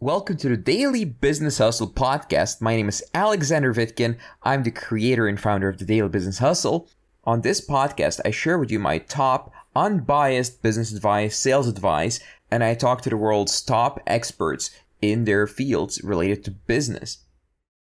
[0.00, 2.60] Welcome to the Daily Business Hustle podcast.
[2.60, 4.18] My name is Alexander Vitkin.
[4.42, 6.88] I'm the creator and founder of the Daily Business Hustle.
[7.22, 12.18] On this podcast, I share with you my top unbiased business advice, sales advice,
[12.50, 14.70] and I talk to the world's top experts
[15.00, 17.18] in their fields related to business.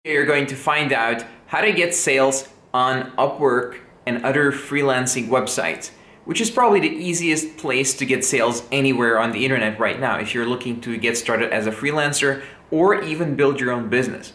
[0.03, 3.77] You're going to find out how to get sales on Upwork
[4.07, 5.91] and other freelancing websites
[6.25, 10.17] which is probably the easiest place to get sales anywhere on the internet right now
[10.17, 14.33] if you're looking to get started as a freelancer or even build your own business.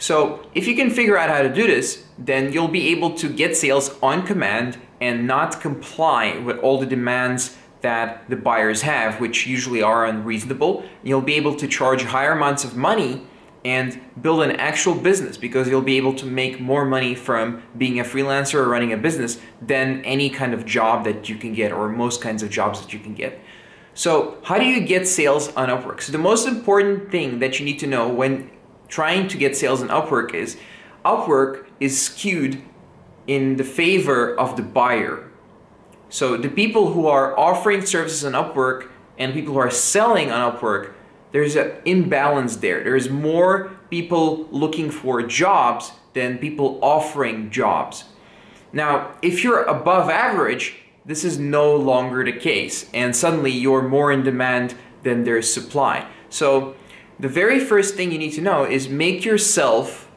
[0.00, 3.28] So, if you can figure out how to do this, then you'll be able to
[3.28, 9.20] get sales on command and not comply with all the demands that the buyers have,
[9.20, 10.84] which usually are unreasonable.
[11.02, 13.26] You'll be able to charge higher amounts of money
[13.64, 17.98] and build an actual business because you'll be able to make more money from being
[17.98, 21.72] a freelancer or running a business than any kind of job that you can get
[21.72, 23.40] or most kinds of jobs that you can get.
[23.94, 26.02] So, how do you get sales on Upwork?
[26.02, 28.48] So, the most important thing that you need to know when
[28.86, 30.56] trying to get sales on Upwork is
[31.04, 32.62] Upwork is skewed
[33.26, 35.28] in the favor of the buyer.
[36.10, 40.52] So, the people who are offering services on Upwork and people who are selling on
[40.52, 40.92] Upwork
[41.32, 42.82] there's an imbalance there.
[42.82, 48.04] There's more people looking for jobs than people offering jobs.
[48.72, 54.12] Now, if you're above average, this is no longer the case, and suddenly you're more
[54.12, 56.06] in demand than there's supply.
[56.28, 56.76] So,
[57.20, 60.08] the very first thing you need to know is make yourself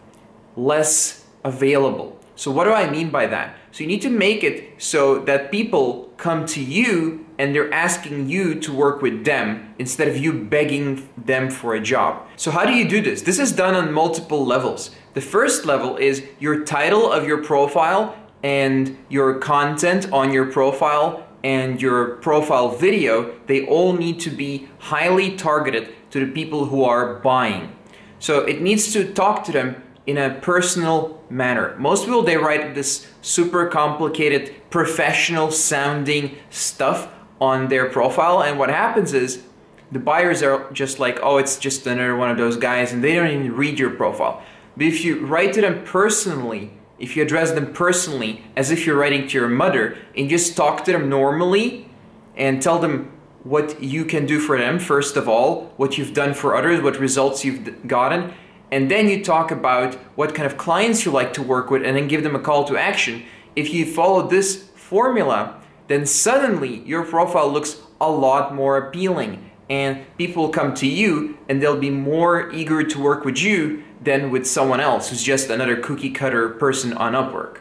[0.55, 2.19] less available.
[2.41, 3.55] So, what do I mean by that?
[3.71, 8.29] So, you need to make it so that people come to you and they're asking
[8.29, 12.25] you to work with them instead of you begging them for a job.
[12.37, 13.21] So, how do you do this?
[13.21, 14.89] This is done on multiple levels.
[15.13, 21.27] The first level is your title of your profile and your content on your profile
[21.43, 26.83] and your profile video, they all need to be highly targeted to the people who
[26.83, 27.75] are buying.
[28.17, 31.75] So, it needs to talk to them in a personal manner.
[31.77, 37.07] Most people they write this super complicated professional sounding stuff
[37.39, 39.43] on their profile and what happens is
[39.91, 43.15] the buyers are just like oh it's just another one of those guys and they
[43.15, 44.41] don't even read your profile
[44.77, 48.95] but if you write to them personally if you address them personally as if you're
[48.95, 51.89] writing to your mother and just talk to them normally
[52.37, 53.11] and tell them
[53.43, 56.97] what you can do for them first of all what you've done for others what
[56.99, 58.31] results you've gotten
[58.71, 61.95] and then you talk about what kind of clients you like to work with and
[61.97, 63.23] then give them a call to action
[63.55, 70.05] if you follow this formula then suddenly your profile looks a lot more appealing and
[70.17, 74.45] people come to you and they'll be more eager to work with you than with
[74.45, 77.59] someone else who's just another cookie cutter person on Upwork.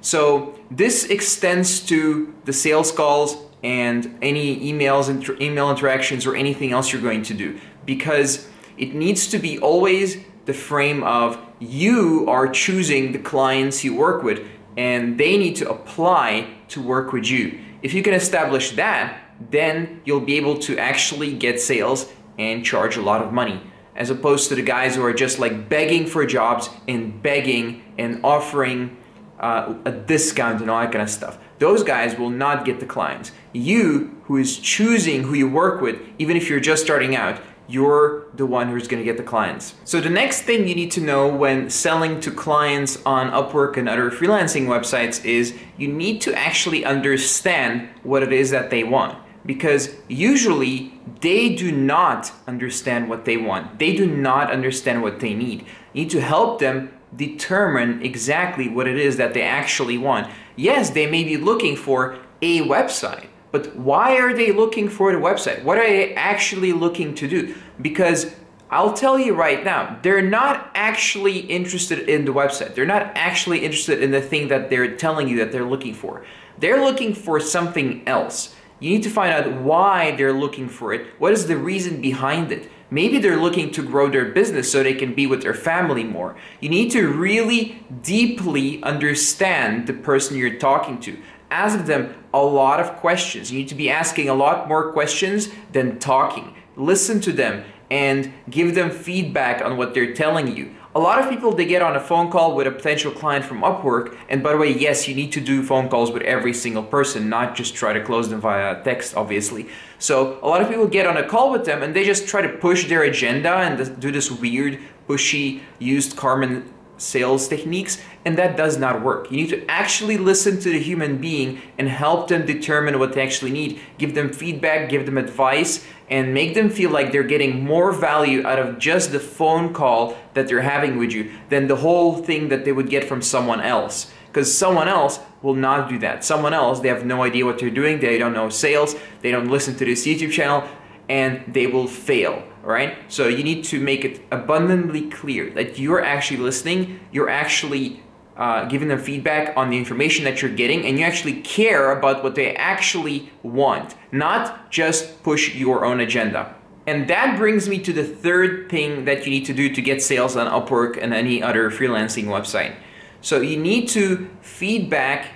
[0.00, 6.36] So this extends to the sales calls and any emails and inter- email interactions or
[6.36, 8.48] anything else you're going to do because
[8.78, 14.22] it needs to be always the frame of you are choosing the clients you work
[14.22, 17.60] with and they need to apply to work with you.
[17.82, 19.18] If you can establish that,
[19.50, 23.60] then you'll be able to actually get sales and charge a lot of money
[23.94, 28.20] as opposed to the guys who are just like begging for jobs and begging and
[28.24, 28.96] offering
[29.38, 31.38] uh, a discount and all that kind of stuff.
[31.58, 33.32] Those guys will not get the clients.
[33.52, 37.40] You, who is choosing who you work with, even if you're just starting out,
[37.72, 39.74] you're the one who's to get the clients.
[39.84, 43.88] So the next thing you need to know when selling to clients on Upwork and
[43.88, 49.18] other freelancing websites is you need to actually understand what it is that they want
[49.46, 53.78] because usually they do not understand what they want.
[53.78, 55.60] They do not understand what they need.
[55.92, 60.30] You need to help them determine exactly what it is that they actually want.
[60.56, 65.18] Yes, they may be looking for a website but why are they looking for the
[65.18, 65.62] website?
[65.62, 67.54] What are they actually looking to do?
[67.80, 68.34] Because
[68.70, 72.74] I'll tell you right now, they're not actually interested in the website.
[72.74, 76.24] They're not actually interested in the thing that they're telling you that they're looking for.
[76.58, 78.54] They're looking for something else.
[78.80, 81.06] You need to find out why they're looking for it.
[81.18, 82.70] What is the reason behind it?
[82.90, 86.36] Maybe they're looking to grow their business so they can be with their family more.
[86.60, 91.16] You need to really deeply understand the person you're talking to
[91.52, 93.52] ask them a lot of questions.
[93.52, 96.54] You need to be asking a lot more questions than talking.
[96.76, 100.74] Listen to them and give them feedback on what they're telling you.
[100.94, 103.62] A lot of people they get on a phone call with a potential client from
[103.62, 106.82] Upwork, and by the way, yes, you need to do phone calls with every single
[106.82, 109.68] person, not just try to close them via text, obviously.
[109.98, 112.42] So a lot of people get on a call with them and they just try
[112.42, 114.78] to push their agenda and do this weird,
[115.08, 116.72] pushy, used Carmen
[117.02, 119.30] sales techniques, and that does not work.
[119.30, 123.22] You need to actually listen to the human being and help them determine what they
[123.22, 127.64] actually need, give them feedback, give them advice, and make them feel like they're getting
[127.64, 131.76] more value out of just the phone call that they're having with you than the
[131.76, 134.12] whole thing that they would get from someone else.
[134.26, 136.24] Because someone else will not do that.
[136.24, 139.48] Someone else, they have no idea what they're doing, they don't know sales, they don't
[139.48, 140.66] listen to this YouTube channel,
[141.08, 142.96] and they will fail right?
[143.08, 148.02] So you need to make it abundantly clear that you're actually listening, you're actually
[148.36, 152.22] uh, giving them feedback on the information that you're getting, and you actually care about
[152.22, 156.54] what they actually want, not just push your own agenda.
[156.86, 160.02] And that brings me to the third thing that you need to do to get
[160.02, 162.74] sales on Upwork and any other freelancing website.
[163.20, 165.28] So you need to feedback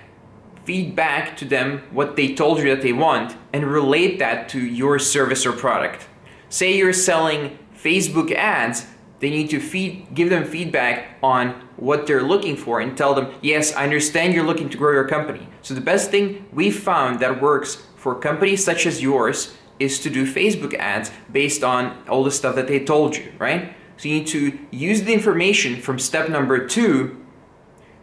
[0.64, 4.98] feedback to them what they told you that they want and relate that to your
[4.98, 6.08] service or product.
[6.48, 8.86] Say you're selling Facebook ads,
[9.20, 13.34] they need to feed, give them feedback on what they're looking for and tell them,
[13.42, 15.46] yes, I understand you're looking to grow your company.
[15.62, 20.10] So the best thing we found that works for companies such as yours is to
[20.10, 23.74] do Facebook ads based on all the stuff that they told you, right?
[23.96, 27.24] So you need to use the information from step number two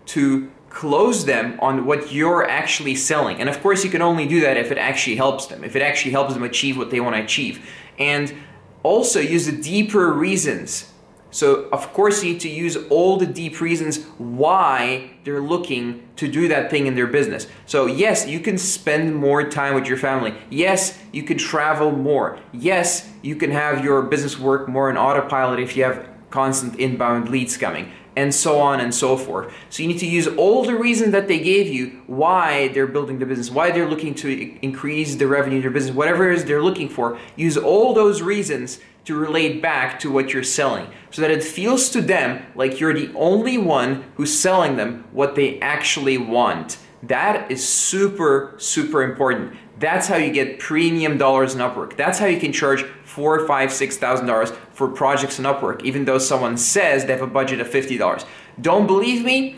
[0.07, 3.39] to close them on what you're actually selling.
[3.39, 5.81] And of course, you can only do that if it actually helps them, if it
[5.83, 8.33] actually helps them achieve what they want to achieve and
[8.81, 10.91] also use the deeper reasons.
[11.29, 16.27] So, of course, you need to use all the deep reasons why they're looking to
[16.27, 17.47] do that thing in their business.
[17.65, 20.35] So, yes, you can spend more time with your family.
[20.51, 22.39] Yes, you can travel more.
[22.51, 27.29] Yes, you can have your business work more in autopilot if you have constant inbound
[27.29, 29.53] leads coming and so on and so forth.
[29.69, 33.19] So you need to use all the reasons that they gave you why they're building
[33.19, 36.45] the business, why they're looking to increase the revenue in their business, whatever it is
[36.45, 37.17] they're looking for.
[37.35, 41.89] Use all those reasons to relate back to what you're selling so that it feels
[41.89, 46.77] to them like you're the only one who's selling them what they actually want.
[47.03, 49.55] That is super, super important.
[49.79, 51.97] That's how you get premium dollars in Upwork.
[51.97, 56.05] That's how you can charge four, five, six thousand dollars for projects in Upwork, even
[56.05, 58.25] though someone says they have a budget of fifty dollars.
[58.61, 59.57] Don't believe me?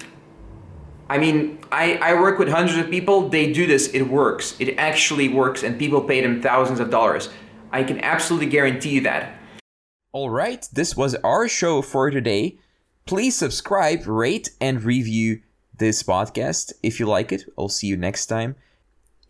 [1.08, 4.56] I mean, I, I work with hundreds of people, they do this, it works.
[4.60, 7.30] It actually works, and people pay them thousands of dollars.
[7.72, 9.40] I can absolutely guarantee you that.
[10.16, 12.58] Alright, this was our show for today.
[13.06, 15.42] Please subscribe, rate, and review
[15.78, 17.46] this podcast if you like it.
[17.58, 18.56] I'll see you next time.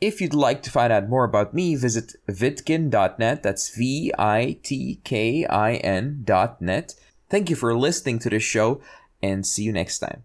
[0.01, 3.44] If you'd like to find out more about me, visit vitkin.net.
[3.44, 6.95] That's V I T K I N.net.
[7.30, 8.81] Thank you for listening to this show
[9.24, 10.24] and see you next time.